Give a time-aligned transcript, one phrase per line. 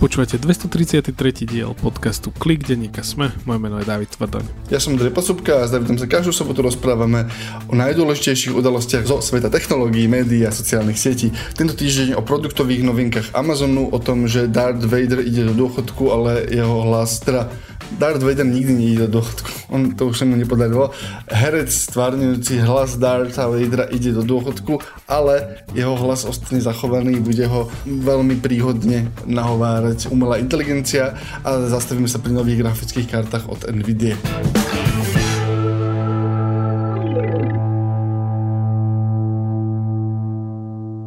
[0.00, 1.12] Počúvate 233.
[1.44, 3.36] diel podcastu Klik denníka Sme.
[3.44, 4.72] Moje meno je David Tvrdoň.
[4.72, 7.28] Ja som Andrej Pasubka a s Davidom sa každú sobotu rozprávame
[7.68, 11.36] o najdôležitejších udalostiach zo sveta technológií, médií a sociálnych sietí.
[11.52, 16.48] Tento týždeň o produktových novinkách Amazonu, o tom, že Darth Vader ide do dôchodku, ale
[16.48, 17.52] jeho hlas, teda
[17.98, 19.50] Darth Vader nikdy nejde do dôchodku.
[19.74, 20.94] On to už sa mu nepodarilo.
[21.26, 24.78] Herec stvárňujúci hlas Dartha Vadera ide do dôchodku,
[25.10, 32.22] ale jeho hlas ostane zachovaný, bude ho veľmi príhodne nahovárať umelá inteligencia a zastavíme sa
[32.22, 34.14] pri nových grafických kartách od NVIDIA.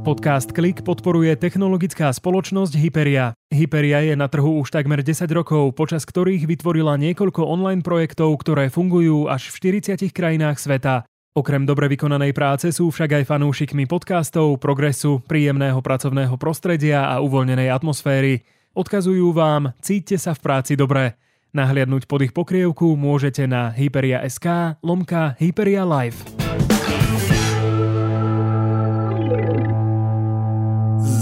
[0.03, 3.31] Podcast Klik podporuje technologická spoločnosť Hyperia.
[3.48, 8.67] Hyperia je na trhu už takmer 10 rokov, počas ktorých vytvorila niekoľko online projektov, ktoré
[8.67, 11.08] fungujú až v 40 krajinách sveta.
[11.39, 17.72] Okrem dobre vykonanej práce sú však aj fanúšikmi podcastov, progresu, príjemného pracovného prostredia a uvoľnenej
[17.72, 18.44] atmosféry.
[18.75, 21.16] Odkazujú vám, cíťte sa v práci dobre.
[21.56, 26.44] Nahliadnúť pod ich pokrievku môžete na hyperia.sk lomka Hyperia Live.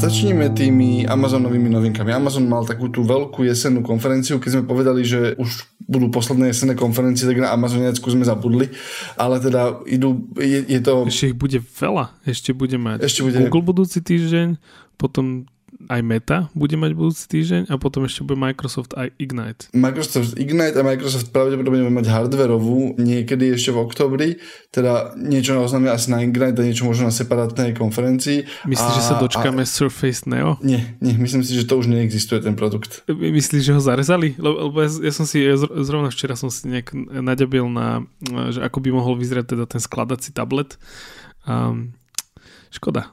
[0.01, 2.09] Začneme tými Amazonovými novinkami.
[2.09, 6.73] Amazon mal takú tú veľkú jesennú konferenciu, keď sme povedali, že už budú posledné jesenné
[6.73, 8.73] konferencie, tak na Amazoniacku sme zabudli,
[9.13, 11.05] ale teda idú, je, je to...
[11.05, 12.17] Ešte ich bude veľa.
[12.25, 13.45] Ešte bude mať Ešte bude...
[13.45, 14.57] Google budúci týždeň,
[14.97, 15.45] potom
[15.87, 19.71] aj Meta bude mať budúci týždeň a potom ešte bude Microsoft aj Ignite.
[19.73, 24.29] Microsoft Ignite a Microsoft pravdepodobne bude mať hardverovú niekedy ešte v oktobri,
[24.69, 28.45] teda niečo oznámia asi na Ignite a niečo možno na separátnej konferencii.
[28.69, 29.69] Myslíš, a, že sa dočkáme a...
[29.69, 30.59] Surface Neo?
[30.61, 33.05] Nie, nie, myslím si, že to už neexistuje ten produkt.
[33.07, 34.35] Myslíš, že ho zarezali?
[34.35, 38.03] Lebo ja, ja som si, ja zrovna včera som si nejak naďabil na,
[38.51, 40.75] že ako by mohol vyzerať teda ten skladací tablet.
[41.47, 41.97] Um,
[42.71, 43.11] škoda,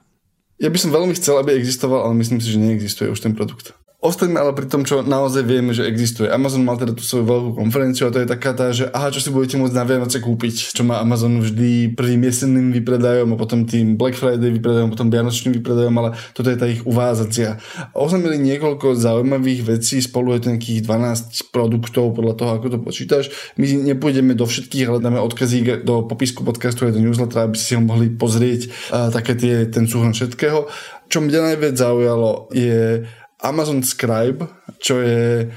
[0.59, 3.75] ja by som veľmi chcel, aby existoval, ale myslím si, že neexistuje už ten produkt.
[3.99, 6.31] Ostaňme ale pri tom, čo naozaj vieme, že existuje.
[6.31, 9.19] Amazon mal teda tú svoju veľkú konferenciu a to je taká tá, že aha, čo
[9.19, 13.67] si budete môcť na Vianoce kúpiť, čo má Amazon vždy prvým jesenným vypredajom a potom
[13.67, 17.59] tým Black Friday vypredajom, potom Vianočným vypredajom, ale toto je tá ich uvázacia.
[17.91, 23.34] Oznámili niekoľko zaujímavých vecí, spolu je to nejakých 12 produktov podľa toho, ako to počítaš.
[23.59, 27.75] My nepôjdeme do všetkých, ale dáme odkazy do popisku podcastu aj do newslettera, aby si
[27.75, 30.71] ho mohli pozrieť také tie, ten súhrn všetkého.
[31.09, 33.09] Čo mňa najviac zaujalo je
[33.43, 34.47] Amazon Scribe,
[34.82, 35.50] čo je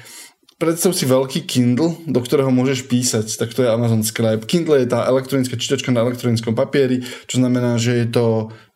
[0.62, 4.46] predstav si veľký Kindle, do ktorého môžeš písať, tak to je Amazon Scribe.
[4.46, 8.26] Kindle je tá elektronická čítačka na elektronickom papieri, čo znamená, že je to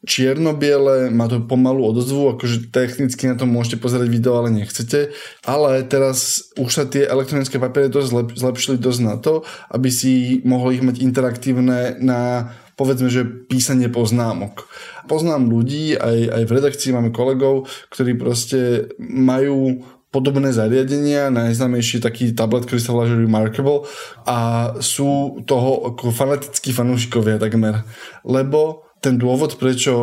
[0.09, 5.13] čierno-biele, má to pomalú odozvu, akože technicky na to môžete pozerať video, ale nechcete.
[5.45, 10.81] Ale teraz už sa tie elektronické papiere dosť zlepšili dosť na to, aby si mohli
[10.81, 14.67] ich mať interaktívne na povedzme, že písanie poznámok.
[15.07, 19.83] Poznám ľudí, aj, aj v redakcii máme kolegov, ktorí proste majú
[20.15, 23.83] podobné zariadenia, najznámejší taký tablet, ktorý sa volá Remarkable
[24.23, 27.83] a sú toho ako fanatickí fanúšikovia takmer,
[28.23, 29.93] lebo ten dôvod, prečo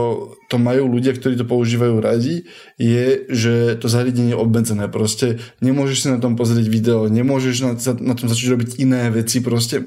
[0.46, 2.46] to majú ľudia, ktorí to používajú radi,
[2.78, 4.86] je, že to zariadenie je obmedzené.
[4.86, 9.42] Proste nemôžeš si na tom pozrieť video, nemôžeš na, na tom začať robiť iné veci.
[9.42, 9.82] Proste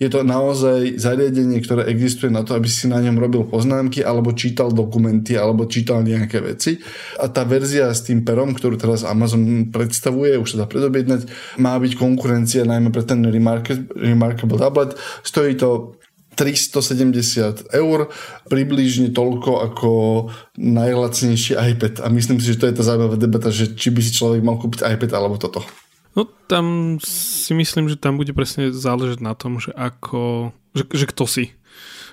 [0.00, 4.32] je to naozaj zariadenie, ktoré existuje na to, aby si na ňom robil poznámky, alebo
[4.32, 6.80] čítal dokumenty, alebo čítal nejaké veci.
[7.20, 11.28] A tá verzia s tým perom, ktorú teraz Amazon predstavuje, už sa dá predobjednať,
[11.60, 14.94] má byť konkurencia najmä pre ten Remarkable tablet.
[15.26, 15.98] Stojí to
[16.34, 17.98] 370 eur,
[18.50, 19.90] približne toľko ako
[20.58, 22.04] najlacnejší iPad.
[22.04, 24.58] A myslím si, že to je tá zaujímavá debata, že či by si človek mal
[24.58, 25.62] kúpiť iPad alebo toto.
[26.14, 31.06] No tam si myslím, že tam bude presne záležať na tom, že ako, že, že
[31.10, 31.44] kto si.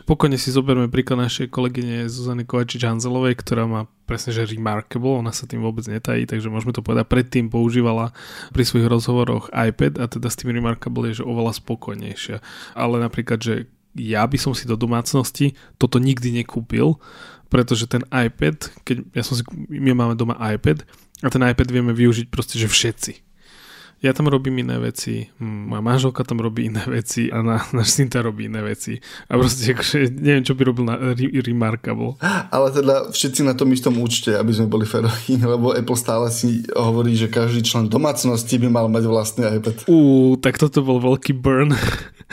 [0.10, 5.46] Pokojne si zoberme príklad našej kolegyne Zuzany Kovačič-Hanzelovej, ktorá má presne, že remarkable, ona sa
[5.46, 8.10] tým vôbec netají, takže môžeme to povedať, predtým používala
[8.50, 12.42] pri svojich rozhovoroch iPad a teda s tým remarkable je, že oveľa spokojnejšia.
[12.74, 17.00] Ale napríklad, že ja by som si do domácnosti toto nikdy nekúpil,
[17.52, 20.88] pretože ten iPad, keď ja som si, my máme doma iPad
[21.22, 23.31] a ten iPad vieme využiť proste, že všetci.
[24.02, 28.10] Ja tam robím iné veci, moja manželka tam robí iné veci a na, náš syn
[28.10, 28.98] tam robí iné veci.
[29.30, 32.18] A proste akože neviem, čo by robil na re, Remarkable.
[32.50, 36.66] Ale teda všetci na tom istom účte, aby sme boli feroví, lebo Apple stále si
[36.74, 39.86] hovorí, že každý člen domácnosti by mal mať vlastný iPad.
[39.86, 41.78] Ú, tak toto bol veľký burn.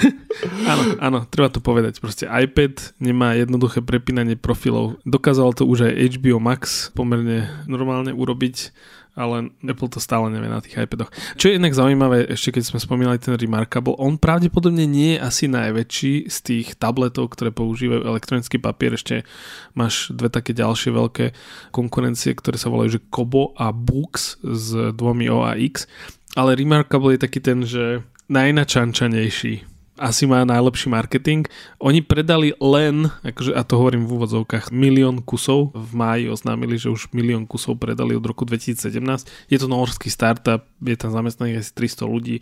[0.72, 2.00] áno, áno, treba to povedať.
[2.00, 4.96] Proste iPad nemá jednoduché prepínanie profilov.
[5.04, 8.72] Dokázal to už aj HBO Max pomerne normálne urobiť
[9.18, 11.10] ale Apple to stále nevie na tých iPadoch.
[11.34, 15.44] Čo je inak zaujímavé, ešte keď sme spomínali ten Remarkable, on pravdepodobne nie je asi
[15.50, 18.94] najväčší z tých tabletov, ktoré používajú elektronický papier.
[18.94, 19.26] Ešte
[19.74, 21.26] máš dve také ďalšie veľké
[21.74, 25.90] konkurencie, ktoré sa volajú že Kobo a Books s dvomi O a X.
[26.38, 31.44] Ale Remarkable je taký ten, že najnačančanejší asi má najlepší marketing.
[31.82, 35.74] Oni predali len, akože, a to hovorím v úvodzovkách, milión kusov.
[35.74, 39.28] V máji oznámili, že už milión kusov predali od roku 2017.
[39.50, 42.36] Je to norský startup, je tam zamestnaných asi 300 ľudí.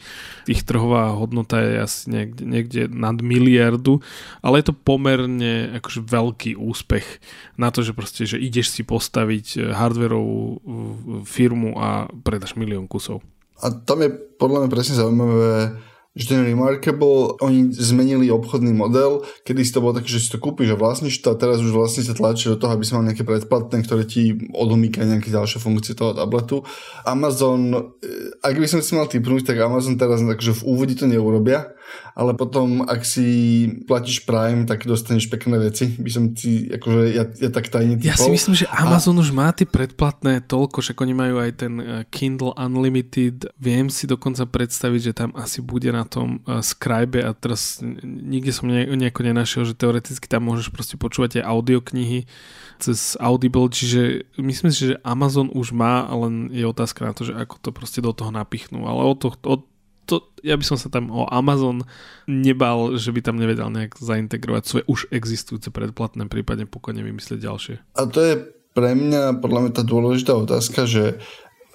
[0.47, 4.05] Ich trhová hodnota je asi niekde, niekde nad miliardu,
[4.45, 7.07] ale je to pomerne akože veľký úspech
[7.57, 10.61] na to, že proste, že ideš si postaviť eh, hardwareovú
[11.25, 13.25] firmu a predaš milión kusov.
[13.65, 15.81] A tam je podľa mňa presne zaujímavé,
[16.17, 20.41] že ten Remarkable, oni zmenili obchodný model, kedy si to bolo také, že si to
[20.41, 23.05] kúpiš a vlastníš to a teraz už vlastne sa tlačí do toho, aby si mal
[23.05, 26.65] nejaké predplatné, ktoré ti odomýka nejaké ďalšie funkcie toho tabletu.
[27.05, 31.05] Amazon, eh, ak by som si mal typnúť, tak Amazon teraz takže v úvode to
[31.05, 31.77] neurobia,
[32.17, 33.29] ale potom, ak si
[33.85, 35.93] platíš Prime, tak dostaneš pekné veci.
[36.01, 38.09] By som si, akože ja, ja tak tajne typol.
[38.09, 39.23] Ja si myslím, že Amazon a...
[39.23, 43.53] už má tie predplatné toľko, že oni majú aj ten eh, Kindle Unlimited.
[43.61, 48.49] Viem si dokonca predstaviť, že tam asi bude na tom uh, Scribe a teraz nikde
[48.49, 52.25] som ne, nejako nenašiel, že teoreticky tam môžeš proste počúvať aj audioknihy
[52.81, 57.37] cez Audible, čiže myslím si, že Amazon už má, len je otázka na to, že
[57.37, 59.61] ako to proste do toho napichnú, ale o to, o
[60.07, 61.83] to, ja by som sa tam o Amazon
[62.31, 67.75] nebal, že by tam nevedel nejak zaintegrovať svoje už existujúce predplatné, prípadne pokojne vymyslieť ďalšie.
[67.99, 68.35] A to je
[68.73, 71.19] pre mňa podľa mňa tá dôležitá otázka, že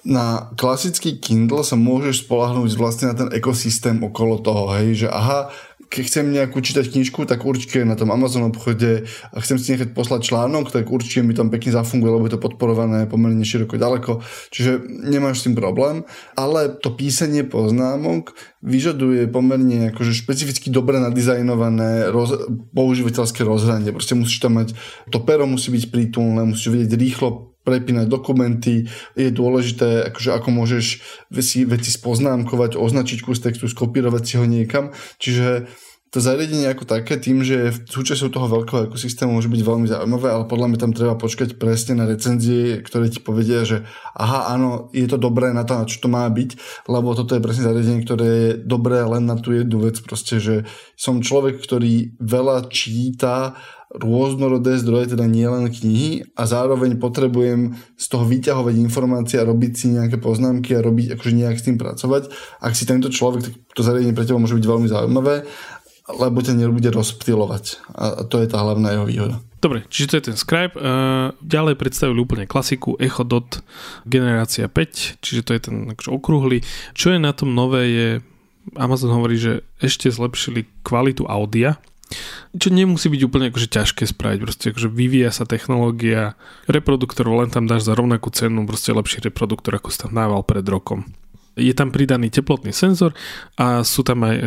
[0.02, 5.54] na klasický Kindle sa môžeš spolahnúť vlastne na ten ekosystém okolo toho, hej, že aha,
[5.92, 9.92] keď chcem nejakú čítať knižku, tak určite na tom Amazon obchode a chcem si nechať
[9.92, 14.24] poslať článok, tak určite mi tam pekne zafunguje, lebo je to podporované pomerne široko ďaleko,
[14.48, 18.32] čiže nemáš s tým problém, ale to písanie poznámok
[18.64, 23.92] vyžaduje pomerne akože špecificky dobre nadizajnované roz, používateľské rozhranie.
[23.92, 24.72] Proste musíš tam mať,
[25.12, 30.84] to pero musí byť prítulné, musíš vedieť rýchlo prepínať dokumenty, je dôležité, akože ako môžeš
[31.30, 34.90] veci, veci spoznámkovať, označiť kus textu, skopírovať si ho niekam.
[35.22, 35.70] Čiže
[36.12, 40.28] to zariadenie ako také, tým, že v súčasťou toho veľkého ekosystému môže byť veľmi zaujímavé,
[40.28, 44.92] ale podľa mňa tam treba počkať presne na recenzie, ktoré ti povedia, že aha, áno,
[44.92, 46.60] je to dobré na to, na čo to má byť,
[46.92, 50.68] lebo toto je presne zariadenie, ktoré je dobré len na tú jednu vec, proste, že
[51.00, 53.56] som človek, ktorý veľa číta
[53.92, 59.86] rôznorodé zdroje, teda nielen knihy a zároveň potrebujem z toho vyťahovať informácie a robiť si
[59.92, 62.32] nejaké poznámky a robiť akože nejak s tým pracovať.
[62.64, 65.44] Ak si tento človek, tak to zariadenie pre teba môže byť veľmi zaujímavé,
[66.08, 67.84] lebo ťa nebude rozptýlovať.
[67.92, 69.36] A to je tá hlavná jeho výhoda.
[69.62, 70.74] Dobre, čiže to je ten Scribe.
[70.74, 73.62] Uh, ďalej predstavili úplne klasiku Echo Dot
[74.02, 76.66] generácia 5, čiže to je ten akože okrúhly.
[76.98, 78.08] Čo je na tom nové je,
[78.74, 81.78] Amazon hovorí, že ešte zlepšili kvalitu audia,
[82.56, 86.36] čo nemusí byť úplne akože ťažké spraviť, proste akože vyvíja sa technológia,
[86.68, 90.64] reproduktorov len tam dáš za rovnakú cenu, proste lepší reproduktor, ako si tam dával pred
[90.64, 91.08] rokom.
[91.52, 93.12] Je tam pridaný teplotný senzor
[93.60, 94.42] a sú tam aj e,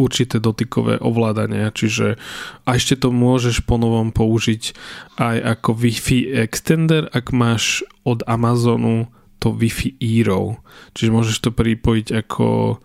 [0.00, 2.16] určité dotykové ovládania, čiže
[2.64, 4.72] a ešte to môžeš ponovom použiť
[5.20, 10.64] aj ako Wi-Fi extender, ak máš od Amazonu to Wi-Fi Eero.
[10.96, 12.80] Čiže môžeš to pripojiť ako,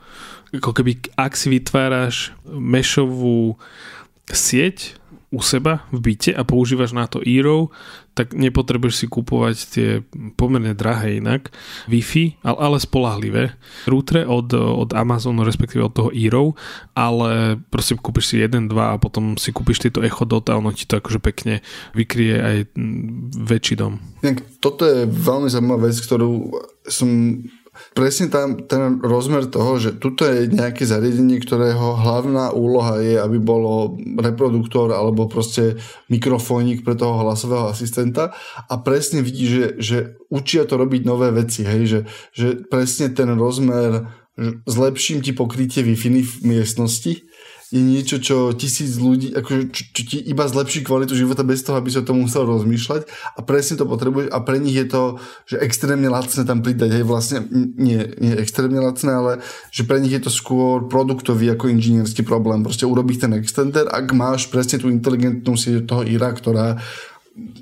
[0.59, 3.55] ako keby, ak si vytváraš mešovú
[4.29, 5.03] sieť
[5.33, 7.73] u seba v byte a používaš na to Eero,
[8.13, 9.89] tak nepotrebuješ si kupovať tie
[10.37, 11.49] pomerne drahé inak
[11.89, 13.57] Wi-Fi, ale, ale spolahlivé
[13.89, 16.53] rútre od, od Amazonu, respektíve od toho Eero,
[16.93, 20.69] ale proste kúpiš si jeden, dva a potom si kúpiš tieto Echo Dot a ono
[20.69, 21.65] ti to akože pekne
[21.97, 22.57] vykrie aj
[23.41, 23.97] väčší dom.
[24.61, 26.53] Toto je veľmi zaujímavá vec, ktorú
[26.85, 27.41] som
[27.93, 33.37] presne tam ten rozmer toho, že tuto je nejaké zariadenie, ktorého hlavná úloha je, aby
[33.41, 38.33] bolo reproduktor alebo proste mikrofónik pre toho hlasového asistenta.
[38.69, 39.97] A presne vidí, že, že
[40.29, 41.99] učia to robiť nové veci, hej, že,
[42.33, 44.05] že presne ten rozmer
[44.65, 47.21] zlepším ti pokrytie wi v miestnosti
[47.73, 51.81] je niečo, čo tisíc ľudí, akože, čo, čo ti iba zlepší kvalitu života bez toho,
[51.81, 53.09] aby sa o tom musel rozmýšľať.
[53.33, 54.29] A presne to potrebuješ.
[54.29, 55.17] A pre nich je to,
[55.49, 59.31] že extrémne lacné tam pridať, hej, vlastne nie, nie extrémne lacné, ale
[59.73, 64.13] že pre nich je to skôr produktový ako inžinierský problém, proste urobiť ten extender, ak
[64.13, 66.77] máš presne tú inteligentnú sieť toho IRA, ktorá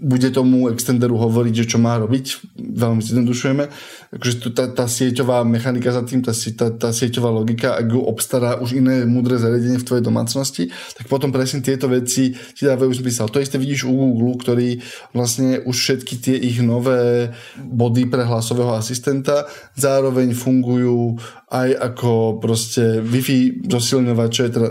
[0.01, 2.43] bude tomu extenderu hovoriť, že čo má robiť.
[2.59, 3.71] Veľmi zjednodušujeme.
[4.11, 8.59] Takže tá, tá sieťová mechanika za tým, tá, tá, tá sieťová logika, ak ju obstará
[8.59, 10.63] už iné múdre zariadenie v tvojej domácnosti,
[10.99, 13.31] tak potom presne tieto veci ti dávajú zmysel.
[13.31, 14.83] To isté vidíš u Google, ktorý
[15.15, 19.47] vlastne už všetky tie ich nové body pre hlasového asistenta
[19.79, 21.15] zároveň fungujú
[21.51, 24.69] aj ako proste Wi-Fi zosilňovače, teda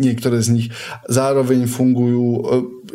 [0.00, 0.68] niektoré z nich
[1.08, 2.40] zároveň fungujú e,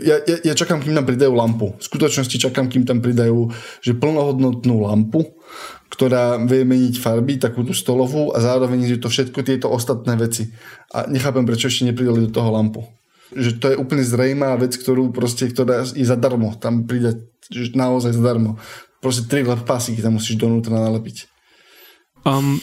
[0.01, 1.75] ja, ja, ja čakám, kým tam pridajú lampu.
[1.79, 5.35] V skutočnosti čakám, kým tam pridajú že plnohodnotnú lampu,
[5.91, 10.51] ktorá vie meniť farby, takú tú stolovú a zároveň je to všetko tieto ostatné veci.
[10.91, 12.83] A nechápem, prečo ešte nepridali do toho lampu.
[13.31, 16.53] Že to je úplne zrejmá vec, ktorú proste, ktorá je zadarmo.
[16.59, 16.83] Tam
[17.45, 18.57] že naozaj zadarmo.
[18.99, 21.29] Proste tri pásy tam musíš donútra nalepiť.
[22.25, 22.57] Um,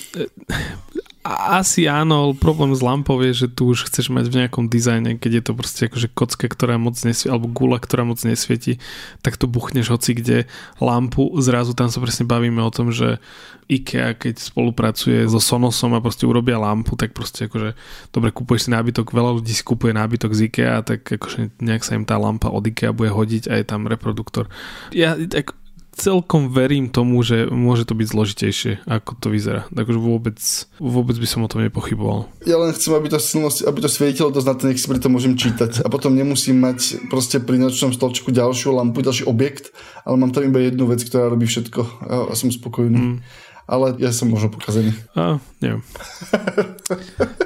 [1.23, 5.33] asi áno, problém s lampou je, že tu už chceš mať v nejakom dizajne, keď
[5.38, 8.83] je to proste akože kocka, ktorá moc nesvieti, alebo gula, ktorá moc nesvieti,
[9.23, 10.38] tak to buchneš hoci kde
[10.83, 13.23] lampu, zrazu tam sa presne bavíme o tom, že
[13.71, 17.79] IKEA, keď spolupracuje so Sonosom a proste urobia lampu, tak proste akože
[18.11, 21.95] dobre, kúpuješ si nábytok, veľa ľudí si kúpuje nábytok z IKEA, tak akože nejak sa
[21.95, 24.50] im tá lampa od IKEA bude hodiť a je tam reproduktor.
[24.91, 25.55] Ja tak
[25.92, 29.68] celkom verím tomu, že môže to byť zložitejšie, ako to vyzerá.
[29.70, 30.38] Takže vôbec,
[30.80, 32.26] vôbec by som o tom nepochyboval.
[32.49, 34.99] Ja len chcem, aby to, silno, aby to svietilo dosť na to, nech si pri
[34.99, 35.84] tom môžem čítať.
[35.84, 39.70] A potom nemusím mať proste pri nočnom stolčeku ďalšiu lampu, ďalší objekt,
[40.02, 41.80] ale mám tam iba jednu vec, ktorá robí všetko
[42.28, 43.20] a som spokojný.
[43.20, 44.93] Mm ale ja som možno pokazený.
[45.17, 45.81] A, neviem.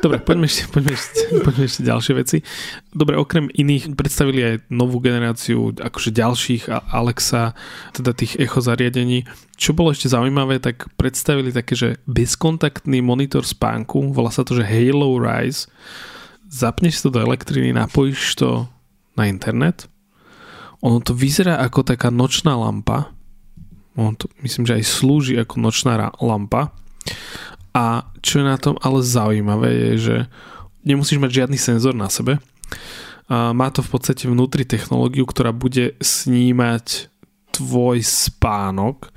[0.03, 2.39] Dobre, poďme ešte, poďme, ešte, poďme ešte ďalšie veci.
[2.91, 7.55] Dobre, okrem iných predstavili aj novú generáciu akože ďalších Alexa,
[7.95, 9.23] teda tých echo zariadení.
[9.55, 14.67] Čo bolo ešte zaujímavé, tak predstavili také, že bezkontaktný monitor spánku, volá sa to, že
[14.67, 15.71] Halo Rise.
[16.51, 18.67] Zapneš to do elektriny, napojíš to
[19.15, 19.87] na internet.
[20.83, 23.16] Ono to vyzerá ako taká nočná lampa,
[23.97, 26.77] on to, myslím, že aj slúži ako nočná lampa.
[27.77, 30.17] A čo je na tom ale zaujímavé je, že
[30.85, 32.41] nemusíš mať žiadny senzor na sebe.
[33.27, 37.11] A má to v podstate vnútri technológiu, ktorá bude snímať
[37.57, 39.09] tvoj spánok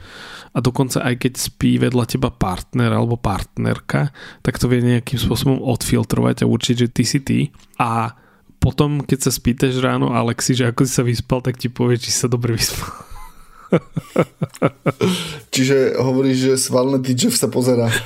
[0.55, 4.09] a dokonca aj keď spí vedľa teba partner alebo partnerka,
[4.41, 7.39] tak to vie nejakým spôsobom odfiltrovať a určiť, že ty si ty.
[7.77, 8.15] A
[8.57, 12.12] potom, keď sa spýtaš ráno Alexi, že ako si sa vyspal, tak ti povie, či
[12.12, 12.91] sa dobre vyspal.
[15.53, 17.89] Čiže hovoríš, že svalné DJ sa pozera.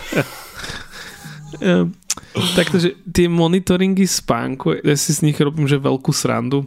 [2.33, 6.65] Takže tie monitoringy spánku, ja si z nich robím, že veľkú srandu,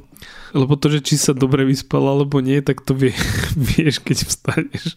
[0.55, 3.13] lebo to, že či sa dobre vyspal alebo nie, tak to vie,
[3.75, 4.97] vieš, keď vstaneš.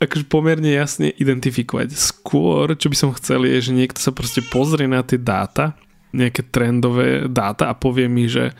[0.00, 1.92] Akože pomerne jasne identifikovať.
[1.92, 5.76] Skôr, čo by som chcel, je, že niekto sa proste pozrie na tie dáta,
[6.16, 8.56] nejaké trendové dáta a povie mi, že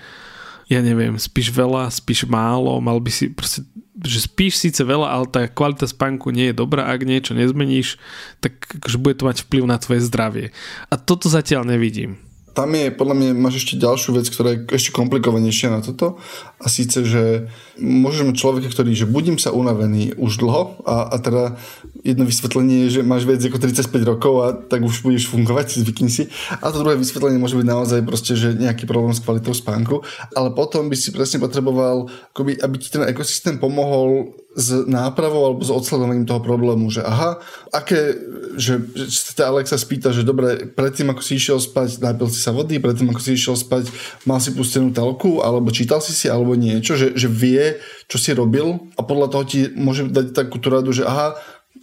[0.71, 3.67] ja neviem, spíš veľa, spíš málo, mal by si proste,
[4.01, 7.99] že spíš síce veľa, ale tá kvalita spánku nie je dobrá, ak niečo nezmeníš,
[8.39, 10.47] tak akože bude to mať vplyv na tvoje zdravie.
[10.89, 14.91] A toto zatiaľ nevidím tam je, podľa mňa máš ešte ďalšiu vec, ktorá je ešte
[14.91, 16.19] komplikovanejšia na toto
[16.59, 21.17] a síce, že môžeš mať človeka, ktorý, že budím sa unavený už dlho a, a
[21.19, 21.57] teda
[22.05, 26.13] jedno vysvetlenie je, že máš viac ako 35 rokov a tak už budeš fungovať, zvykni
[26.13, 26.29] si.
[26.61, 30.05] A to druhé vysvetlenie môže byť naozaj proste, že nejaký problém s kvalitou spánku,
[30.37, 35.63] ale potom by si presne potreboval, akoby, aby ti ten ekosystém pomohol s nápravou alebo
[35.63, 37.39] s odsledovaním toho problému, že aha,
[37.71, 38.19] aké,
[38.59, 42.51] že, že sa Alexa spýta, že dobre, predtým ako si išiel spať, napil si sa
[42.51, 43.87] vody, predtým ako si išiel spať,
[44.27, 47.70] mal si pustenú telku, alebo čítal si si, alebo niečo, že, že vie,
[48.11, 51.39] čo si robil a podľa toho ti môže dať takú tú radu, že aha,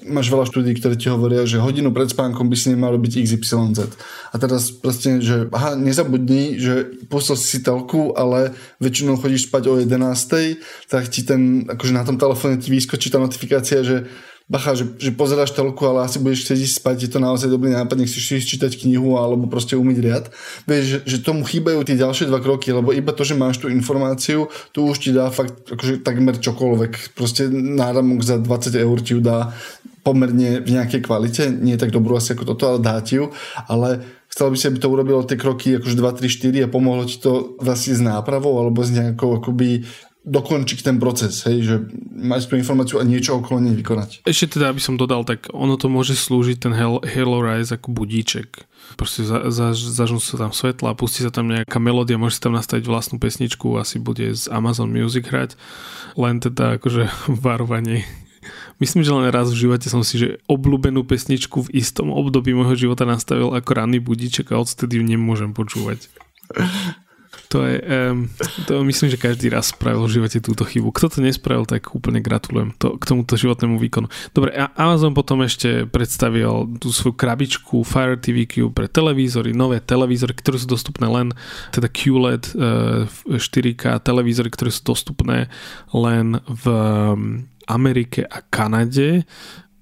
[0.06, 3.89] máš veľa štúdí, ktoré ti hovoria, že hodinu pred spánkom by si nemal robiť XYZ.
[4.29, 9.74] A teraz proste, že aha, nezabudni, že pustil si telku, ale väčšinou chodíš spať o
[9.82, 14.06] 11, tak ti ten, akože na tom telefóne ti vyskočí tá notifikácia, že
[14.47, 17.75] bacha, že, že pozeráš telku, ale asi budeš chcieť ísť spať, je to naozaj dobrý
[17.75, 20.25] nápad, nech si čítať knihu alebo proste umyť riad.
[20.63, 23.67] Vieš, že, že tomu chýbajú tie ďalšie dva kroky, lebo iba to, že máš tú
[23.67, 27.11] informáciu, tu už ti dá fakt akože takmer čokoľvek.
[27.11, 29.51] Proste náramok za 20 eur ti ju dá
[30.07, 33.35] pomerne v nejakej kvalite, nie tak dobrú asi ako toto, ale dá ti ju,
[33.67, 33.99] ale
[34.31, 37.19] chcel by si, aby to urobilo tie kroky akože 2, 3, 4 a pomohlo ti
[37.19, 39.83] to vlastne s nápravou alebo s nejakou akoby
[40.27, 41.75] dokončiť ten proces, hej, že
[42.12, 44.27] mať tú informáciu a niečo okolo nej vykonať.
[44.27, 48.67] Ešte teda, aby som dodal, tak ono to môže slúžiť ten Halo Rise ako budíček.
[49.00, 52.60] Proste za, za, zažnú sa tam svetla, pustí sa tam nejaká melódia, môže si tam
[52.60, 55.55] nastaviť vlastnú pesničku, asi bude z Amazon Music hrať,
[56.19, 57.07] len teda akože
[57.48, 58.03] varovanie
[58.77, 62.77] Myslím, že len raz v živote som si že obľúbenú pesničku v istom období môjho
[62.77, 66.07] života nastavil ako ranný budíček a odtedy ju nemôžem počúvať.
[67.47, 68.27] To je, um,
[68.67, 70.91] to myslím, že každý raz spravil v živote túto chybu.
[70.91, 74.11] Kto to nespravil, tak úplne gratulujem to, k tomuto životnému výkonu.
[74.35, 79.79] Dobre, a Amazon potom ešte predstavil tú svoju krabičku Fire TV Q pre televízory, nové
[79.79, 81.31] televízory, ktoré sú dostupné len,
[81.71, 85.47] teda QLED uh, 4K televízory, ktoré sú dostupné
[85.95, 86.65] len v
[87.67, 89.23] Amerike a Kanade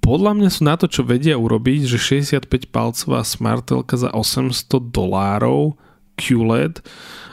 [0.06, 5.82] podľa mňa sú na to, čo vedia urobiť, že 65 palcová smartelka za 800 dolárov
[6.16, 6.82] QLED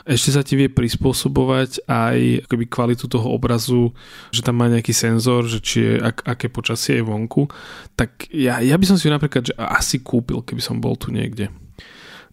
[0.03, 3.95] ešte sa ti vie prispôsobovať aj akoby kvalitu toho obrazu,
[4.35, 7.47] že tam má nejaký senzor, že či je, ak, aké počasie je vonku,
[7.95, 11.47] tak ja, ja by som si napríklad že asi kúpil, keby som bol tu niekde.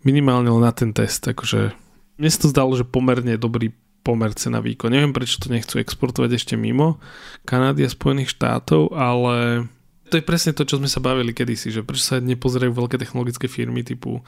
[0.02, 1.70] Minimálne len na ten test, akože
[2.18, 3.70] mne sa to zdalo, že pomerne dobrý
[4.02, 4.90] pomer cena výkon.
[4.90, 6.98] Neviem, prečo to nechcú exportovať ešte mimo
[7.46, 9.68] Kanady a Spojených štátov, ale
[10.10, 13.46] to je presne to, čo sme sa bavili kedysi, že prečo sa nepozerajú veľké technologické
[13.46, 14.20] firmy typu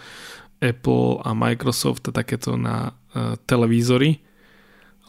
[0.62, 4.22] Apple a Microsoft a takéto na uh, televízory,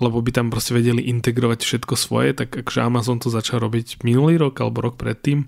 [0.02, 4.42] lebo by tam proste vedeli integrovať všetko svoje, tak akože Amazon to začal robiť minulý
[4.42, 5.46] rok alebo rok predtým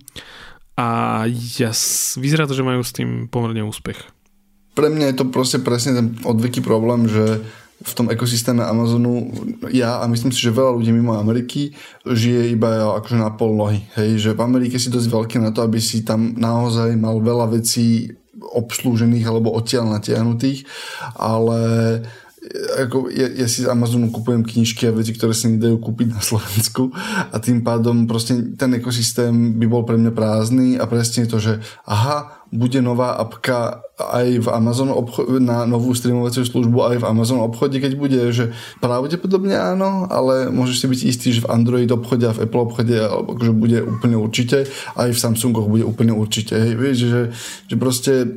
[0.78, 0.88] a
[1.58, 1.72] ja,
[2.20, 3.98] vyzerá to, že majú s tým pomerne úspech.
[4.76, 7.48] Pre mňa je to proste presne ten odveký problém, že
[7.86, 9.30] v tom ekosystéme Amazonu
[9.70, 13.86] ja a myslím si, že veľa ľudí mimo Ameriky žije iba akože na pol nohy.
[13.94, 17.54] Hej, že v Amerike si dosť veľký na to, aby si tam naozaj mal veľa
[17.54, 20.66] vecí obslúžených alebo odtiaľ natiahnutých,
[21.14, 21.62] ale
[22.86, 26.22] ako ja, ja si z Amazonu kupujem knižky a veci, ktoré sa nedajú kúpiť na
[26.22, 26.94] Slovensku
[27.34, 31.58] a tým pádom proste ten ekosystém by bol pre mňa prázdny a presne to, že
[31.90, 37.40] aha, bude nová apka aj v Amazon obcho- na novú streamovaciu službu aj v Amazon
[37.40, 38.52] obchode, keď bude, že
[38.84, 42.96] pravdepodobne áno, ale môžeš si byť istý, že v Android obchode a v Apple obchode
[42.96, 44.68] alebo že bude úplne určite,
[45.00, 46.60] aj v Samsungoch bude úplne určite.
[46.60, 47.22] Hej, vieš, že,
[47.72, 48.28] že proste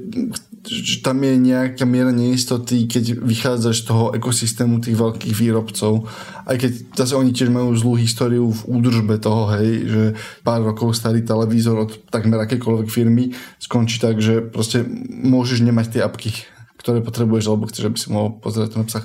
[0.69, 6.05] že tam je nejaká miera neistoty, keď vychádzaš z toho ekosystému tých veľkých výrobcov.
[6.45, 10.03] Aj keď zase oni tiež majú zlú históriu v údržbe toho, hej, že
[10.45, 16.03] pár rokov starý televízor od takmer akékoľvek firmy skončí tak, že proste môžeš nemať tie
[16.05, 16.33] apky
[16.79, 19.05] ktoré potrebuješ, alebo chceš, aby si mohol pozerať ten obsah.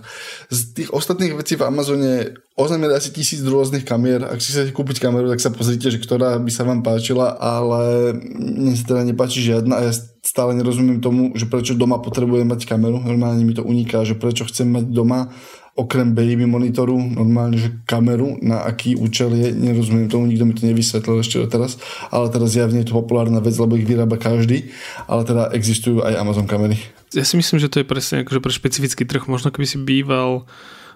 [0.53, 4.21] Z tých ostatných vecí v Amazone oznámili asi tisíc rôznych kamier.
[4.23, 8.13] Ak si chcete kúpiť kameru, tak sa pozrite, že ktorá by sa vám páčila, ale
[8.37, 12.63] mne sa teda nepáči žiadna a ja stále nerozumiem tomu, že prečo doma potrebujem mať
[12.63, 13.03] kameru.
[13.03, 15.35] Normálne mi to uniká, že prečo chcem mať doma
[15.73, 20.69] okrem baby monitoru, normálne, že kameru, na aký účel je, nerozumiem tomu, nikto mi to
[20.69, 21.81] nevysvetlil ešte teraz,
[22.13, 24.69] ale teraz javne je to populárna vec, lebo ich vyrába každý,
[25.09, 26.77] ale teda existujú aj Amazon kamery.
[27.17, 29.25] Ja si myslím, že to je presne akože pre špecifický trh.
[29.25, 30.45] Možno keby si býval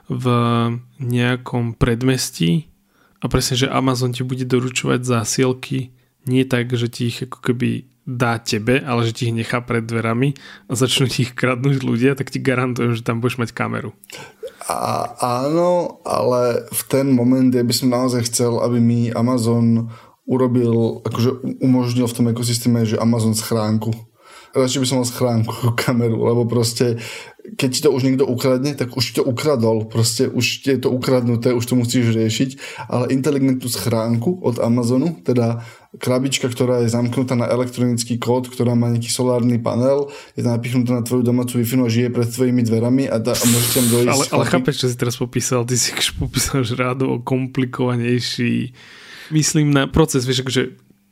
[0.05, 0.25] v
[1.01, 2.69] nejakom predmestí
[3.17, 7.87] a presne, že Amazon ti bude doručovať zásielky nie tak, že ti ich ako keby
[8.07, 10.31] dá tebe, ale že ti ich nechá pred dverami
[10.71, 13.91] a začnú ti ich kradnúť ľudia, tak ti garantujem, že tam budeš mať kameru.
[14.67, 15.11] A,
[15.43, 19.91] áno, ale v ten moment ja by som naozaj chcel, aby mi Amazon
[20.23, 23.91] urobil, akože umožnil v tom ekosystéme, že Amazon schránku.
[24.55, 26.99] Radšej by som mal schránku kameru, lebo proste
[27.55, 29.87] keď ti to už niekto ukradne, tak už ti to ukradol.
[29.87, 32.49] Proste už ti je to ukradnuté, už to musíš riešiť.
[32.91, 35.63] Ale inteligentnú schránku od Amazonu, teda
[35.95, 40.91] krabička, ktorá je zamknutá na elektronický kód, ktorá má nejaký solárny panel, je tam napichnutá
[40.99, 44.11] na tvoju domácu wi a žije pred tvojimi dverami a, da, a môžeš tam dojsť.
[44.11, 45.63] Ale, ale chápeš, čo si teraz popísal?
[45.63, 48.75] Ty si popísal že rádo komplikovanejší
[49.31, 50.63] myslím na proces, vieš, že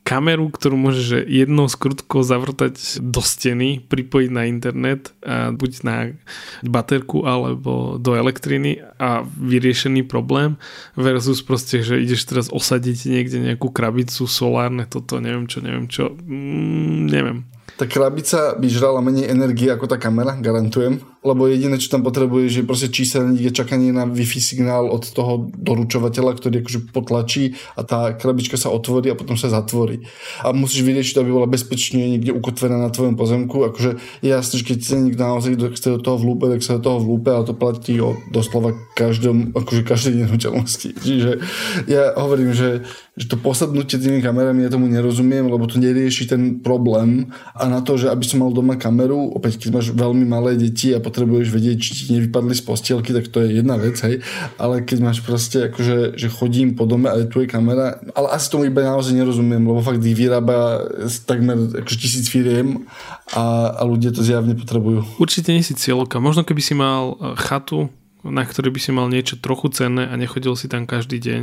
[0.06, 6.14] kameru, ktorú môžeš jednou skrutkou zavrtať do steny, pripojiť na internet, a buď na
[6.62, 10.54] baterku alebo do elektriny a vyriešený problém
[10.94, 16.14] versus proste, že ideš teraz osadiť niekde nejakú krabicu solárne, toto neviem čo, neviem čo,
[16.14, 17.42] mm, neviem.
[17.76, 20.96] Tá krabica by žrala menej energie ako tá kamera, garantujem.
[21.26, 25.50] Lebo jediné, čo tam potrebuje, je proste číselník, je čakanie na Wi-Fi signál od toho
[25.58, 30.06] doručovateľa, ktorý akože potlačí a tá krabička sa otvorí a potom sa zatvorí.
[30.46, 33.66] A musíš vyriešiť, aby bola bezpečne niekde ukotvená na tvojom pozemku.
[33.66, 36.86] Akože je jasné, že keď sa niekto naozaj chce do toho vlúpe, tak sa do
[36.86, 40.94] toho vlúpe, ale to platí o doslova každom, akože každej nehnuteľnosti.
[41.06, 41.42] Čiže
[41.90, 42.86] ja hovorím, že,
[43.18, 47.82] že to posadnutie tými kamerami ja tomu nerozumiem, lebo to nerieši ten problém a na
[47.82, 51.48] to, že aby som mal doma kameru, opäť keď máš veľmi malé deti a potrebuješ
[51.48, 54.20] vedieť, či ti nevypadli z postielky, tak to je jedna vec, hej.
[54.60, 58.52] Ale keď máš proste akože, že chodím po dome a tu je kamera, ale asi
[58.52, 60.84] tomu iba naozaj nerozumiem, lebo fakt ich vyrába
[61.24, 62.84] takmer akože tisíc firiem
[63.32, 65.16] a, a ľudia to zjavne potrebujú.
[65.16, 66.20] Určite nie si cieľovka.
[66.20, 67.88] Možno keby si mal e, chatu,
[68.20, 71.42] na ktorej by si mal niečo trochu cenné a nechodil si tam každý deň,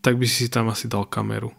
[0.00, 1.52] tak by si tam asi dal kameru.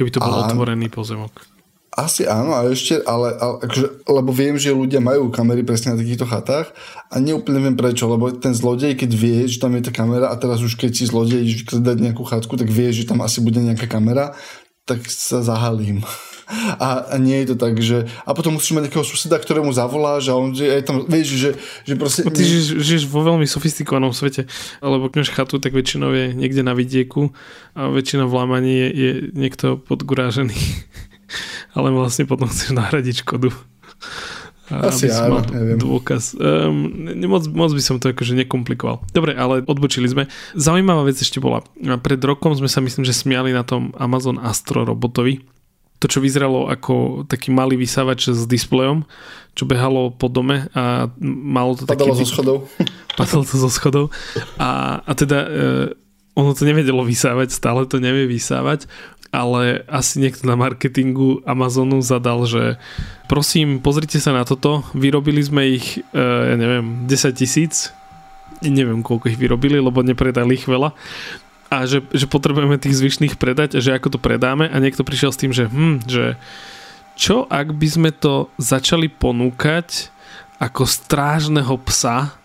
[0.00, 0.48] Keby to bol a...
[0.48, 1.53] otvorený pozemok
[1.94, 6.02] Asi áno, ale ešte, ale, ale akože, lebo viem, že ľudia majú kamery presne na
[6.02, 6.74] takýchto chatách
[7.06, 10.34] a neúplne viem prečo, lebo ten zlodej, keď vie, že tam je tá kamera a
[10.34, 13.62] teraz už keď si zlodej ideš vykladať nejakú chatku, tak vie, že tam asi bude
[13.62, 14.34] nejaká kamera,
[14.90, 16.02] tak sa zahalím.
[16.76, 18.04] A, a nie je to tak, že...
[18.28, 21.50] A potom musíš mať nejakého suseda, ktorému zavoláš a on že aj tam, vieš, že,
[21.88, 22.20] že proste...
[22.20, 24.44] Ty žiješ, žiješ vo veľmi sofistikovanom svete,
[24.84, 27.32] alebo keď chatu, tak väčšinou je niekde na vidieku
[27.72, 30.52] a väčšina v Lámaní je, je niekto podgurážený.
[31.76, 33.52] ale vlastne potom chceš nahradiť škodu.
[34.72, 35.76] Asi áno, neviem.
[35.76, 36.32] Dôkaz.
[36.40, 36.88] Um,
[37.28, 39.04] moc, moc by som to akože nekomplikoval.
[39.12, 40.24] Dobre, ale odbočili sme.
[40.56, 41.60] Zaujímavá vec ešte bola.
[41.76, 45.44] Pred rokom sme sa myslím, že smiali na tom Amazon Astro robotovi.
[46.00, 49.04] To, čo vyzeralo ako taký malý vysávač s displejom,
[49.52, 52.24] čo behalo po dome a malo to Padalo taký...
[52.24, 52.56] zo schodov.
[53.20, 54.04] Padalo to zo schodov.
[54.56, 55.86] A, a teda uh,
[56.34, 58.90] ono to nevedelo vysávať, stále to nevie vysávať
[59.34, 62.78] ale asi niekto na marketingu Amazonu zadal, že
[63.26, 67.90] prosím, pozrite sa na toto, vyrobili sme ich, uh, ja neviem, 10 tisíc,
[68.62, 70.94] neviem koľko ich vyrobili, lebo nepredali ich veľa.
[71.74, 74.70] A že, že potrebujeme tých zvyšných predať a že ako to predáme.
[74.70, 76.38] A niekto prišiel s tým, že hm, že
[77.18, 80.10] čo ak by sme to začali ponúkať
[80.62, 82.38] ako strážneho psa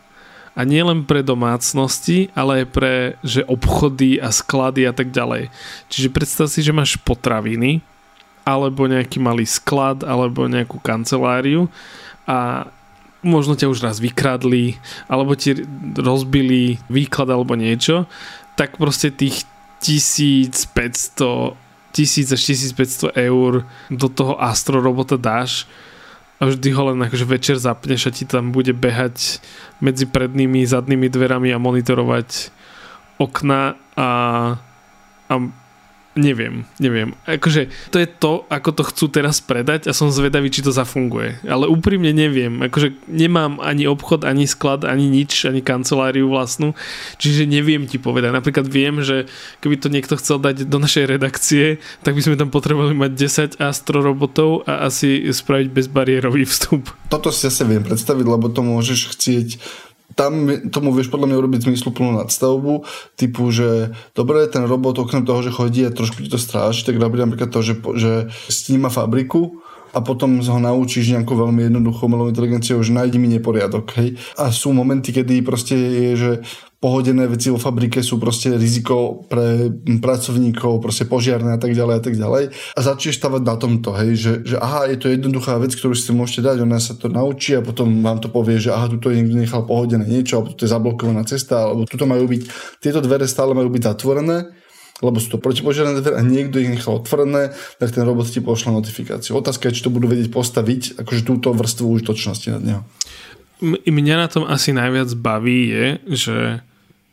[0.60, 5.48] a nie len pre domácnosti, ale aj pre že obchody a sklady a tak ďalej.
[5.88, 7.80] Čiže predstav si, že máš potraviny
[8.44, 11.72] alebo nejaký malý sklad alebo nejakú kanceláriu
[12.28, 12.68] a
[13.24, 14.76] možno ťa už raz vykradli
[15.08, 15.56] alebo ti
[15.96, 18.04] rozbili výklad alebo niečo,
[18.60, 19.48] tak proste tých
[19.80, 21.56] 1500
[21.90, 22.42] 1000 až
[23.16, 25.66] 1500 eur do toho Astro robota dáš
[26.40, 29.44] a vždy ho len akože večer zapneš a ti tam bude behať
[29.84, 32.56] medzi prednými, zadnými dverami a monitorovať
[33.20, 34.10] okna a,
[35.28, 35.34] a
[36.20, 37.16] Neviem, neviem.
[37.24, 41.40] Akože to je to, ako to chcú teraz predať a som zvedavý, či to zafunguje.
[41.48, 42.60] Ale úprimne neviem.
[42.60, 46.76] Akože nemám ani obchod, ani sklad, ani nič, ani kanceláriu vlastnú.
[47.24, 48.36] Čiže neviem ti povedať.
[48.36, 49.32] Napríklad viem, že
[49.64, 53.12] keby to niekto chcel dať do našej redakcie, tak by sme tam potrebovali mať
[53.56, 56.92] 10 astro robotov a asi spraviť bezbariérový vstup.
[57.08, 59.48] Toto si zase viem predstaviť, lebo to môžeš chcieť
[60.20, 62.84] tam tomu vieš podľa mňa urobiť zmysluplnú nadstavbu,
[63.16, 67.00] typu, že dobre, ten robot okrem toho, že chodí a trošku ti to stráži, tak
[67.00, 72.30] robí napríklad to, že, že sníma fabriku a potom ho naučíš nejakou veľmi jednoduchou umelou
[72.30, 73.86] inteligenciou, že nájdi mi neporiadok.
[73.98, 74.18] Hej?
[74.38, 76.32] A sú momenty, kedy proste je, že
[76.80, 79.68] pohodené veci vo fabrike sú proste riziko pre
[80.00, 82.44] pracovníkov, proste požiarné a tak ďalej a tak ďalej.
[82.56, 86.16] A začneš stavať na tomto, hej, že, že aha, je to jednoduchá vec, ktorú si
[86.16, 89.20] môžete dať, ona sa to naučí a potom vám to povie, že aha, tu je
[89.20, 92.42] niekto nechal pohodené niečo, alebo tu je zablokovaná cesta, alebo tu majú byť,
[92.80, 94.59] tieto dvere stále majú byť zatvorené
[95.00, 98.76] lebo sú to protipožiarné dvere a niekto ich nechal otvorené, tak ten robot ti pošle
[98.76, 99.40] notifikáciu.
[99.40, 102.82] Otázka je, či to budú vedieť postaviť, akože túto vrstvu užitočnosti nad neho.
[103.64, 106.38] Mňa na tom asi najviac baví je, že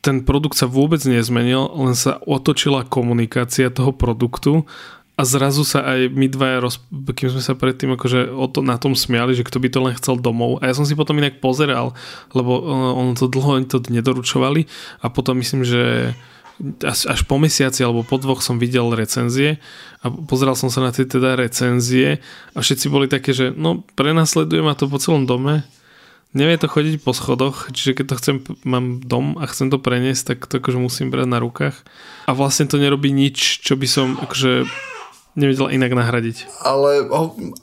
[0.07, 4.63] ten produkt sa vôbec nezmenil, len sa otočila komunikácia toho produktu
[5.19, 6.79] a zrazu sa aj my dvaja, roz...
[6.93, 9.99] kým sme sa predtým akože o to, na tom smiali, že kto by to len
[9.99, 10.61] chcel domov.
[10.61, 11.97] A ja som si potom inak pozeral,
[12.37, 14.69] lebo eh, ono to dlho oni to nedoručovali
[15.03, 16.13] a potom myslím, že
[16.85, 19.61] až, až po mesiaci alebo po dvoch som videl recenzie
[20.01, 22.25] a pozeral som sa na tie teda recenzie
[22.57, 25.65] a všetci boli také, že no prenasleduje ma to po celom dome
[26.37, 28.37] nevie to chodiť po schodoch, čiže keď to chcem,
[28.69, 31.77] mám dom a chcem to preniesť, tak to akože musím brať na rukách.
[32.29, 34.69] A vlastne to nerobí nič, čo by som akože
[35.41, 36.61] nevedel inak nahradiť.
[36.61, 37.09] Ale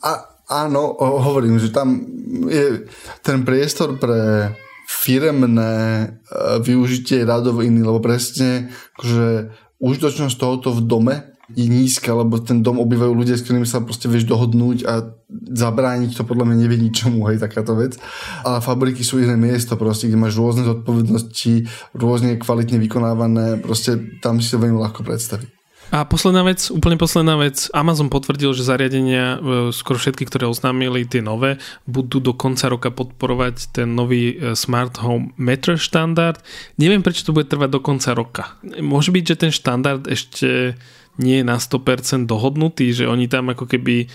[0.01, 0.11] a,
[0.49, 2.01] áno, hovorím, že tam
[2.49, 2.89] je
[3.21, 4.49] ten priestor pre
[5.01, 6.05] firemné e,
[6.61, 11.15] využitie radov iný, lebo presne akože užitočnosť tohoto v dome
[11.51, 15.11] je nízka, lebo ten dom obývajú ľudia, s ktorými sa proste vieš dohodnúť a
[15.53, 17.99] zabrániť to podľa mňa nevie ničomu, hej, takáto vec.
[18.41, 24.41] Ale fabriky sú iné miesto proste, kde máš rôzne zodpovednosti, rôzne kvalitne vykonávané, proste tam
[24.41, 25.52] si to veľmi ľahko predstaviť.
[25.93, 27.69] A posledná vec, úplne posledná vec.
[27.69, 32.89] Amazon potvrdil, že zariadenia, e, skoro všetky, ktoré oznámili, tie nové, budú do konca roka
[32.89, 36.41] podporovať ten nový e, Smart Home Meter štandard.
[36.81, 38.57] Neviem, prečo to bude trvať do konca roka.
[38.81, 40.73] Môže byť, že ten štandard ešte
[41.21, 44.09] nie je na 100% dohodnutý, že oni tam ako keby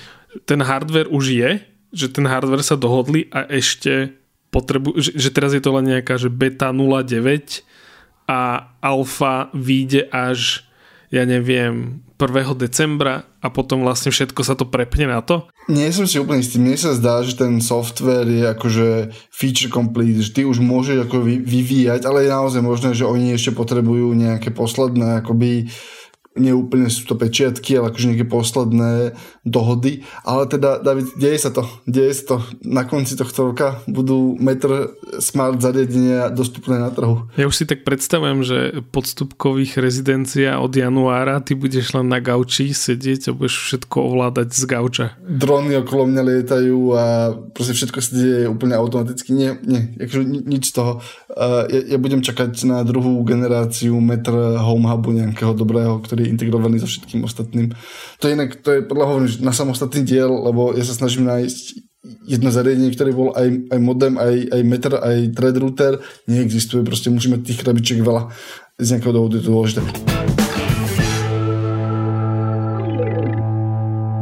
[0.50, 1.50] ten hardware už je,
[1.94, 4.18] že ten hardware sa dohodli a ešte
[4.50, 7.62] potrebujú, že, že teraz je to len nejaká že beta 09
[8.26, 10.67] a alfa vyjde až
[11.08, 12.58] ja neviem, 1.
[12.58, 15.46] decembra a potom vlastne všetko sa to prepne na to?
[15.70, 16.58] Nie som si úplne istý.
[16.58, 18.86] Mne sa zdá, že ten software je akože
[19.30, 23.54] feature complete, že ty už môžeš ako vyvíjať, ale je naozaj možné, že oni ešte
[23.54, 25.70] potrebujú nejaké posledné akoby
[26.38, 30.07] neúplne sú to pečiatky, ale akože nejaké posledné dohody.
[30.22, 31.66] Ale teda, David, deje sa to.
[31.85, 32.37] Deje sa to.
[32.64, 37.27] Na konci tohto roka budú metr smart zariadenia dostupné na trhu.
[37.35, 38.59] Ja už si tak predstavujem, že
[38.94, 44.62] podstupkových rezidencia od januára ty budeš len na gauči sedieť a budeš všetko ovládať z
[44.68, 45.07] gauča.
[45.24, 47.05] Drony okolo mňa lietajú a
[47.53, 49.35] proste všetko sa deje úplne automaticky.
[49.35, 50.92] Nie, nie, akože nič z toho.
[51.33, 56.78] Uh, ja, ja budem čakať na druhú generáciu metr home hubu nejakého dobrého, ktorý integrovaný
[56.78, 57.72] so všetkým ostatným.
[58.20, 61.88] To je inak, to je podľa hovorím, na samostatný diel, lebo ja sa snažím nájsť
[62.28, 65.92] jedno zariadenie, ktoré bol aj, aj modem, aj, aj meter, aj thread router,
[66.30, 68.30] neexistuje, proste musíme tých krabičiek veľa
[68.78, 69.80] z nejakého dôvodu je to dôležité.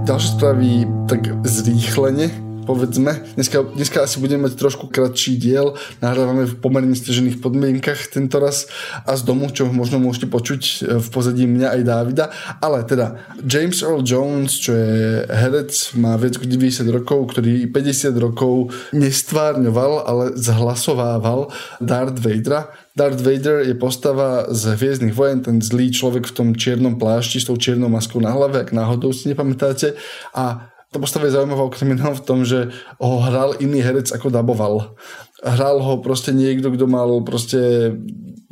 [0.06, 3.22] Ďalšie správy tak zrýchlene povedzme.
[3.38, 5.78] Dneska, dneska asi budeme mať trošku kratší diel.
[6.02, 8.66] Nahrávame v pomerne stežených podmienkach tento raz
[9.06, 12.26] a z domu, čo možno môžete počuť e, v pozadí mňa aj Dávida.
[12.58, 18.10] Ale teda James Earl Jones, čo je herec, má viac ako 90 rokov, ktorý 50
[18.18, 22.74] rokov nestvárňoval, ale zhlasovával Darth Vadera.
[22.96, 27.48] Darth Vader je postava z Hviezdnych vojen, ten zlý človek v tom čiernom plášti s
[27.52, 30.00] tou čiernou maskou na hlave, ak náhodou si nepamätáte.
[30.32, 34.32] A tá postava je zaujímavá okrem iného v tom, že ho hral iný herec ako
[34.32, 34.96] daboval.
[35.44, 37.92] Hral ho proste niekto, kto mal proste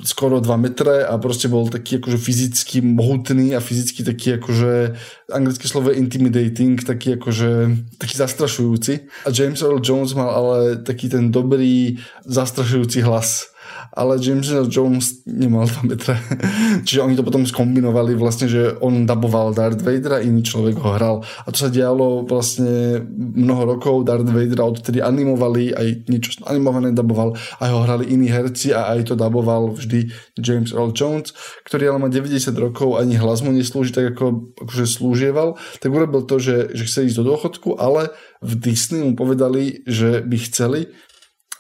[0.05, 4.93] skoro 2 metre a proste bol taký akože fyzicky mohutný a fyzicky taký akože
[5.33, 7.51] anglické slovo intimidating, taký akože
[7.97, 9.09] taký zastrašujúci.
[9.25, 11.97] A James Earl Jones mal ale taký ten dobrý
[12.29, 13.54] zastrašujúci hlas
[13.95, 16.19] ale James Jones nemal 2 metre.
[16.87, 21.17] Čiže oni to potom skombinovali vlastne, že on daboval Darth a iný človek ho hral.
[21.47, 24.03] A to sa dialo vlastne mnoho rokov.
[24.03, 29.09] Darth Vader odtedy animovali, aj niečo animované daboval, aj ho hrali iní herci a aj
[29.09, 30.11] to daboval vždy
[30.43, 31.31] James Earl Jones,
[31.63, 36.27] ktorý ale má 90 rokov, ani hlas mu neslúži tak, ako akože slúžieval, tak urobil
[36.27, 38.11] to, že, že chce ísť do dôchodku, ale
[38.43, 40.91] v Disney mu povedali, že by chceli,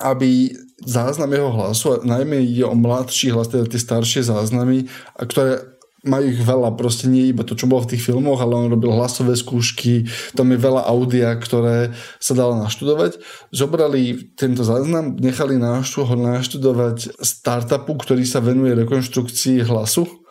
[0.03, 0.51] aby
[0.83, 5.75] záznam jeho hlasu, a najmä ide o mladší hlas, teda tie staršie záznamy, a ktoré
[6.05, 8.93] majú ich veľa, proste nie iba to, čo bolo v tých filmoch, ale on robil
[8.93, 10.05] hlasové skúšky,
[10.37, 13.25] tam je veľa audia, ktoré sa dalo naštudovať.
[13.49, 20.24] Zobrali tento záznam, nechali ho naštudovať startupu, ktorý sa venuje rekonštrukcii hlasu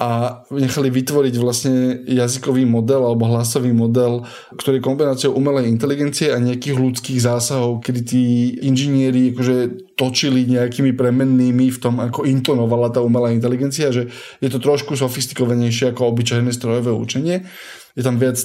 [0.00, 4.24] a nechali vytvoriť vlastne jazykový model alebo hlasový model,
[4.56, 8.22] ktorý je kombináciou umelej inteligencie a nejakých ľudských zásahov, kedy tí
[8.64, 9.56] inžinieri akože
[10.00, 14.08] točili nejakými premennými v tom, ako intonovala tá umelá inteligencia, že
[14.40, 17.44] je to trošku sofistikovanejšie ako obyčajné strojové učenie.
[17.92, 18.40] Je tam viac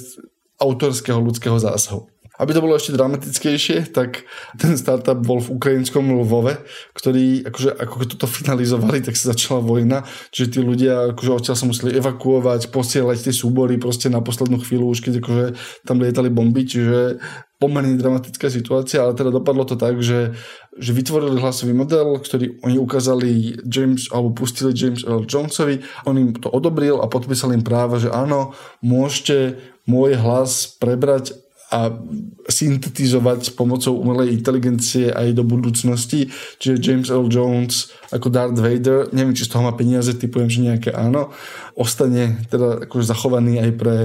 [0.60, 2.04] autorského ľudského zásahu.
[2.36, 4.28] Aby to bolo ešte dramatickejšie, tak
[4.60, 6.60] ten startup bol v ukrajinskom Lvove,
[6.92, 11.66] ktorý, akože, ako toto finalizovali, tak sa začala vojna, čiže tí ľudia akože odtiaľ sa
[11.66, 15.44] museli evakuovať, posielať tie súbory proste na poslednú chvíľu, už keď akože
[15.88, 17.18] tam lietali bomby, čiže
[17.56, 20.36] pomerne dramatická situácia, ale teda dopadlo to tak, že,
[20.76, 26.30] že vytvorili hlasový model, ktorý oni ukázali James, alebo pustili James Earl Jonesovi, on im
[26.36, 28.52] to odobril a podpísal im práva, že áno,
[28.84, 29.56] môžete
[29.88, 31.90] môj hlas prebrať a
[32.46, 36.30] syntetizovať pomocou umelej inteligencie aj do budúcnosti.
[36.62, 37.26] Čiže James L.
[37.26, 41.34] Jones ako Darth Vader, neviem, či z toho má peniaze, typujem, že nejaké áno,
[41.74, 43.96] ostane teda akože zachovaný aj pre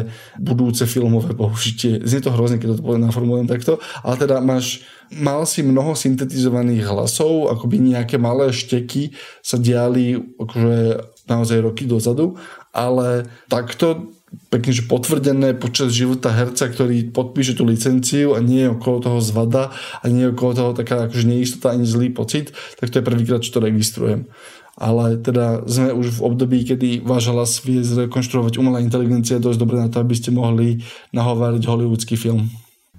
[0.42, 2.02] budúce filmové použitie.
[2.02, 6.88] Znie to hrozne, keď to poviem naformulujem takto, ale teda máš mal si mnoho syntetizovaných
[6.88, 9.12] hlasov, akoby nejaké malé šteky
[9.44, 12.40] sa diali akože naozaj roky dozadu,
[12.72, 14.16] ale takto
[14.52, 19.20] pekne, že potvrdené počas života herca, ktorý podpíše tú licenciu a nie je okolo toho
[19.20, 23.08] zvada a nie je okolo toho taká akože neistota ani zlý pocit, tak to je
[23.08, 24.32] prvýkrát, čo to registrujem.
[24.80, 29.78] Ale teda sme už v období, kedy váš hlas vie zrekonštruovať umelá inteligencia dosť dobre
[29.78, 30.80] na to, aby ste mohli
[31.12, 32.48] nahovárať hollywoodský film.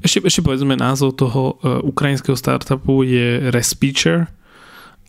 [0.05, 4.29] Ešte, ešte povedzme názov toho uh, ukrajinského startupu je Respeecher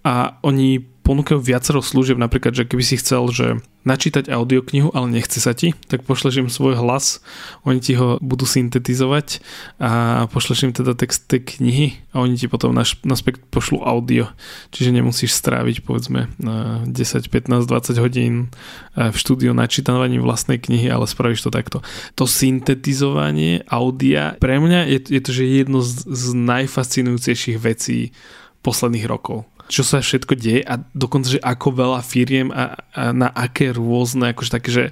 [0.07, 5.43] a oni ponúkajú viacero služieb, napríklad, že keby si chcel, že načítať audioknihu, ale nechce
[5.43, 7.19] sa ti, tak pošleš im svoj hlas,
[7.67, 9.43] oni ti ho budú syntetizovať
[9.83, 14.31] a pošleš im teda text tej knihy a oni ti potom naspäť pošlú audio.
[14.71, 18.47] Čiže nemusíš stráviť povedzme 10, 15, 20 hodín
[18.95, 21.83] e, v štúdiu načítavaním vlastnej knihy, ale spravíš to takto.
[22.15, 28.15] To syntetizovanie audia pre mňa je, je to že jedno z, z najfascinujúcejších vecí
[28.63, 33.32] posledných rokov čo sa všetko deje a dokonca, že ako veľa firiem a, a na
[33.32, 34.86] aké rôzne, akože také, že,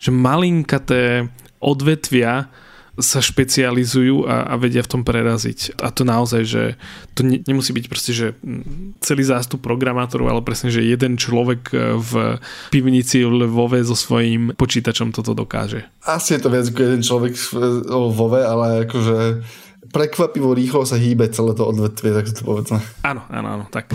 [0.00, 1.28] že malinkaté
[1.60, 2.48] odvetvia
[2.94, 5.82] sa špecializujú a, a vedia v tom preraziť.
[5.82, 6.62] A to naozaj, že
[7.18, 8.26] to ne, nemusí byť proste, že
[9.02, 12.38] celý zástup programátorov, ale presne, že jeden človek e, v
[12.70, 15.82] pivnici Lvove so svojím počítačom toto dokáže.
[16.06, 17.34] Asi je to viac ako jeden človek
[17.90, 19.18] vo Vove, ale akože
[19.94, 22.82] prekvapivo rýchlo sa hýbe celé to odvetvie, tak to povedzme.
[23.06, 23.94] Áno, áno, áno, tak.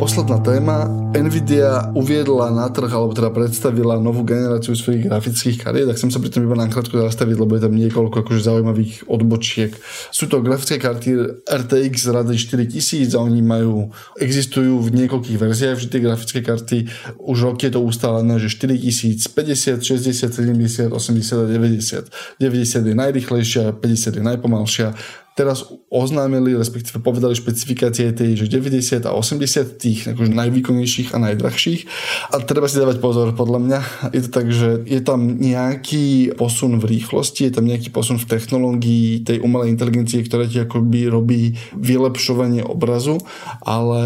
[0.00, 0.88] Posledná téma.
[1.12, 6.16] Nvidia uviedla na trh, alebo teda predstavila novú generáciu svojich grafických kariet, tak chcem sa
[6.16, 9.76] pri tom iba nakrátko zastaviť, lebo je tam niekoľko akože zaujímavých odbočiek.
[10.08, 15.88] Sú to grafické karty RTX Rady 4000 a oni majú, existujú v niekoľkých verziách vždy
[15.92, 16.78] tie grafické karty.
[17.20, 22.08] Už roky je to ustálené, že 4000, 50, 60, 70, 80 a 90.
[22.40, 24.96] 90 je najrychlejšia, 50 je najpomalšia
[25.40, 31.80] teraz oznámili, respektíve povedali špecifikácie tej, že 90 a 80 tých akože najvýkonnejších a najdrahších.
[32.36, 33.80] A treba si dávať pozor, podľa mňa.
[34.12, 38.28] Je to tak, že je tam nejaký posun v rýchlosti, je tam nejaký posun v
[38.28, 43.16] technológii tej umelej inteligencie, ktorá ti akoby robí vylepšovanie obrazu,
[43.64, 44.02] ale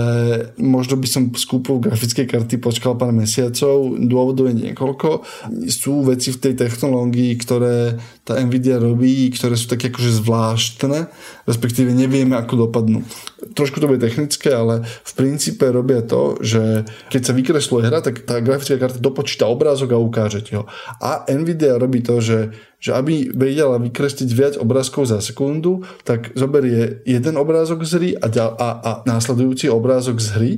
[0.54, 3.98] možno by som s kúpou grafickej karty počkal pár mesiacov.
[3.98, 5.26] Dôvodov je niekoľko.
[5.66, 11.12] Sú veci v tej technológii, ktoré tá Nvidia robí, ktoré sú také akože zvláštne,
[11.44, 13.04] respektíve nevieme, ako dopadnú.
[13.52, 18.24] Trošku to bude technické, ale v princípe robia to, že keď sa vykresluje hra, tak
[18.24, 20.64] tá grafická karta dopočíta obrázok a ukáže ti ho.
[21.04, 27.00] A Nvidia robí to, že že aby vedela vykresliť viac obrázkov za sekundu, tak zoberie
[27.08, 30.52] jeden obrázok z hry a, a, a následujúci obrázok z hry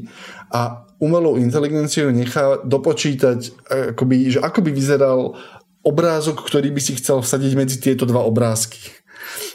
[0.50, 5.38] a umelou inteligenciou nechá dopočítať, akoby, že ako by vyzeral
[5.86, 8.90] obrázok, ktorý by si chcel vsadiť medzi tieto dva obrázky.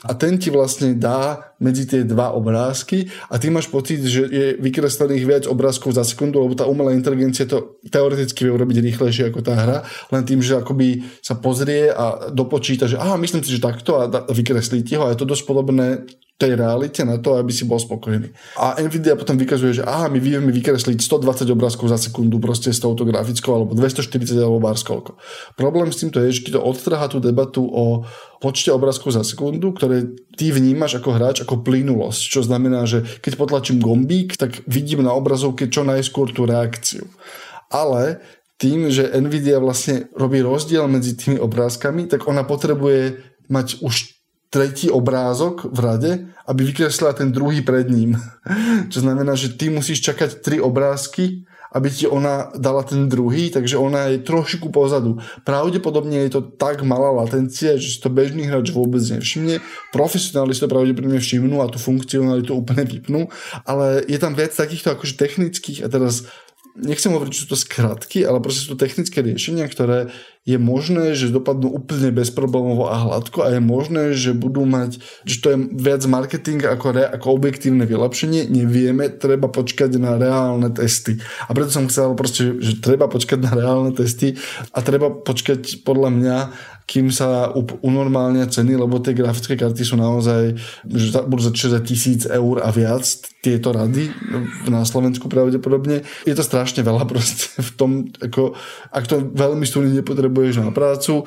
[0.02, 4.46] A ten ti vlastne dá medzi tie dva obrázky a ty máš pocit, že je
[4.58, 9.46] vykreslených viac obrázkov za sekundu, lebo tá umelá inteligencia to teoreticky vie urobiť rýchlejšie ako
[9.46, 9.78] tá hra,
[10.10, 14.10] len tým, že akoby sa pozrie a dopočíta, že aha, myslím si, že takto a
[14.10, 16.02] vykreslí ti ho a je to dosť podobné
[16.42, 18.34] tej realite na to, aby si bol spokojný.
[18.58, 22.82] A Nvidia potom vykazuje, že aha, my vieme vykresliť 120 obrázkov za sekundu proste s
[22.82, 25.22] touto grafickou, alebo 240 alebo koľko.
[25.54, 28.10] Problém s týmto je, že ti to odtrhá tú debatu o
[28.42, 29.91] počte obrázkov za sekundu, ktoré
[30.38, 35.12] ty vnímaš ako hráč ako plynulosť, čo znamená, že keď potlačím gombík, tak vidím na
[35.12, 37.10] obrazovke čo najskôr tú reakciu.
[37.72, 38.20] Ale
[38.62, 43.18] tým, že Nvidia vlastne robí rozdiel medzi tými obrázkami, tak ona potrebuje
[43.50, 44.21] mať už
[44.52, 46.12] tretí obrázok v rade,
[46.44, 48.20] aby vykreslila ten druhý pred ním.
[48.92, 53.80] Čo znamená, že ty musíš čakať tri obrázky, aby ti ona dala ten druhý, takže
[53.80, 55.24] ona je trošku pozadu.
[55.48, 59.64] Pravdepodobne je to tak malá latencia, že si to bežný hráč vôbec nevšimne.
[59.96, 63.32] Profesionáli si to pravdepodobne všimnú a tú funkcionalitu úplne vypnú,
[63.64, 66.28] ale je tam viac takýchto akože technických a teraz
[66.76, 71.14] nechcem hovoriť, že sú to skratky, ale proste sú to technické riešenia, ktoré je možné,
[71.14, 75.58] že dopadnú úplne bezproblémovo a hladko a je možné, že budú mať, že to je
[75.78, 81.22] viac marketing ako, re, ako objektívne vylepšenie, nevieme, treba počkať na reálne testy.
[81.46, 84.34] A preto som chcel proste, že treba počkať na reálne testy
[84.74, 86.38] a treba počkať podľa mňa
[86.92, 92.22] kým sa unormálnia ceny, lebo tie grafické karty sú naozaj, že budú začať za tisíc
[92.28, 93.08] eur a viac
[93.40, 94.12] tieto rady
[94.68, 96.04] na Slovensku pravdepodobne.
[96.28, 98.60] Je to strašne veľa proste v tom, ako,
[98.92, 101.24] ak to veľmi stúni nepotrebuješ na prácu,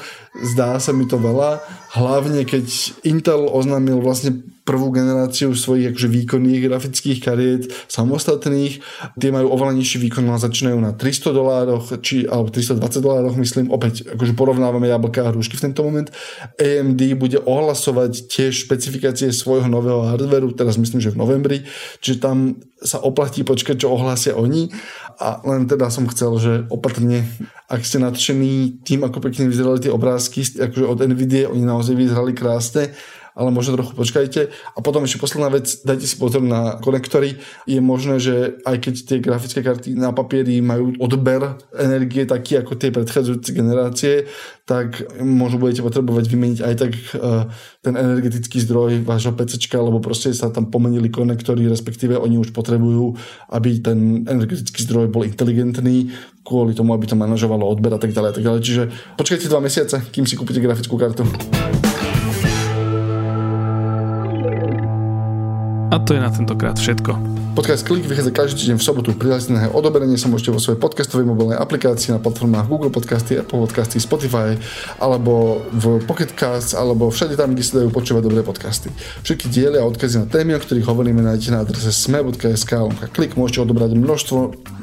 [0.53, 1.65] zdá sa mi to veľa,
[1.95, 2.67] hlavne keď
[3.07, 8.81] Intel oznámil vlastne prvú generáciu svojich akože výkonných grafických kariet samostatných.
[9.21, 13.69] Tie majú oveľa nižší výkon, a začínajú na 300 dolároch, či, alebo 320 dolároch, myslím.
[13.69, 16.09] Opäť akože porovnávame jablka a hrušky v tento moment.
[16.57, 21.59] AMD bude ohlasovať tiež špecifikácie svojho nového hardveru, teraz myslím, že v novembri,
[22.01, 24.73] čiže tam sa oplatí počkať, čo ohlásia oni.
[25.21, 27.27] A len teda som chcel, že opatrne,
[27.71, 32.33] ak ste nadšení tým, ako pekne vyzerali tie obrázky, akože od NVIDIA, oni naozaj vyzerali
[32.35, 32.93] krásne,
[33.35, 34.41] ale možno trochu počkajte.
[34.51, 37.43] A potom ešte posledná vec, dajte si pozor na konektory.
[37.67, 42.79] Je možné, že aj keď tie grafické karty na papieri majú odber energie taký ako
[42.79, 44.31] tie predchádzajúce generácie,
[44.65, 47.45] tak možno budete potrebovať vymeniť aj tak uh,
[47.85, 53.13] ten energetický zdroj vášho PC, lebo proste sa tam pomenili konektory, respektíve oni už potrebujú,
[53.53, 56.09] aby ten energetický zdroj bol inteligentný,
[56.41, 58.31] kvôli tomu, aby to manažovalo odber a tak ďalej.
[58.31, 58.61] A tak ďalej.
[58.65, 58.83] Čiže
[59.21, 61.29] počkajte dva mesiace, kým si kúpite grafickú kartu.
[65.91, 67.34] A to je na tentokrát všetko.
[67.55, 69.09] Podcast Klik vychádza každý týždeň v sobotu.
[69.15, 73.63] Prihlásiť na odoberenie sa môžete vo svojej podcastovej mobilnej aplikácii na platformách Google Podcasty, Apple
[73.63, 74.59] Podcasty, Spotify
[74.99, 78.91] alebo v Pocket Casts alebo všade tam, kde sa dajú počúvať dobré podcasty.
[79.23, 82.73] Všetky diely a odkazy na témy, o ktorých hovoríme, nájdete na adrese sme.sk
[83.15, 83.39] klik.
[83.39, 84.39] Môžete odobrať množstvo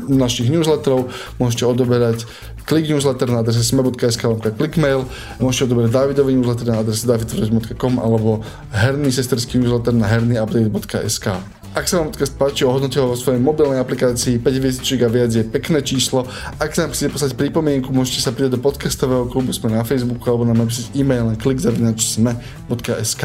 [0.07, 1.11] našich newsletterov,
[1.43, 2.23] môžete odoberať
[2.63, 4.23] klik newsletter na adrese sme.sk
[4.55, 5.11] klikmail,
[5.43, 11.60] môžete odoberať Davidový newsletter na adrese davidtvrz.com alebo herný sesterský newsletter na hernyupdate.sk.
[11.71, 15.31] Ak sa vám podcast páči, ohodnote ho vo svojej mobilnej aplikácii 5 hviezdičiek a viac
[15.31, 16.27] je pekné číslo.
[16.59, 20.27] Ak sa nám chcete poslať pripomienku, môžete sa pridať do podcastového klubu, sme na Facebooku
[20.27, 23.23] alebo nám napísať e-mail na klikzavinačsme.sk.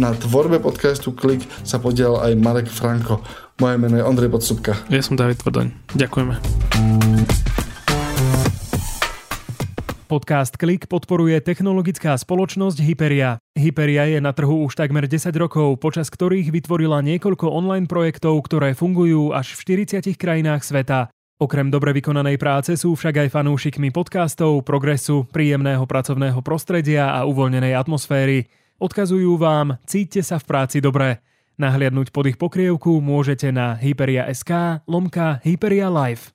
[0.00, 3.20] Na tvorbe podcastu Klik sa podielal aj Marek Franko.
[3.60, 4.80] Moje meno je Ondrej Podsúbka.
[4.88, 5.92] Ja som David Tvrdoň.
[5.92, 7.43] Ďakujeme.
[10.04, 13.40] Podcast Klik podporuje technologická spoločnosť Hyperia.
[13.56, 18.76] Hyperia je na trhu už takmer 10 rokov, počas ktorých vytvorila niekoľko online projektov, ktoré
[18.76, 21.08] fungujú až v 40 krajinách sveta.
[21.40, 27.72] Okrem dobre vykonanej práce sú však aj fanúšikmi podcastov, progresu, príjemného pracovného prostredia a uvoľnenej
[27.78, 28.50] atmosféry.
[28.82, 31.22] Odkazujú vám, cíťte sa v práci dobre.
[31.54, 36.33] Nahliadnúť pod ich pokrievku môžete na hyperia.sk lomka Hyperia Live.